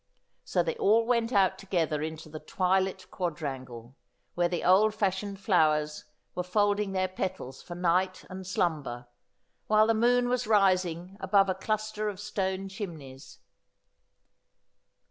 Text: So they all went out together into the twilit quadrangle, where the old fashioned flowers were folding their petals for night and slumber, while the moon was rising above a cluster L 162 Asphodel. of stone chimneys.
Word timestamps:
So 0.43 0.63
they 0.63 0.73
all 0.77 1.05
went 1.05 1.31
out 1.31 1.59
together 1.59 2.01
into 2.01 2.27
the 2.27 2.39
twilit 2.39 3.11
quadrangle, 3.11 3.95
where 4.33 4.49
the 4.49 4.63
old 4.63 4.95
fashioned 4.95 5.39
flowers 5.39 6.05
were 6.33 6.41
folding 6.41 6.93
their 6.93 7.07
petals 7.07 7.61
for 7.61 7.75
night 7.75 8.25
and 8.27 8.47
slumber, 8.47 9.05
while 9.67 9.85
the 9.85 9.93
moon 9.93 10.27
was 10.27 10.47
rising 10.47 11.17
above 11.19 11.49
a 11.49 11.53
cluster 11.53 12.05
L 12.09 12.15
162 12.15 12.15
Asphodel. 12.41 12.55
of 12.55 12.59
stone 12.67 12.69
chimneys. 12.69 13.39